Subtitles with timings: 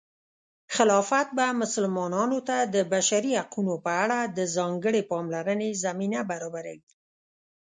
[0.75, 6.91] خلافت به مسلمانانو ته د بشري حقونو په اړه د ځانګړې پاملرنې زمینه برابروي.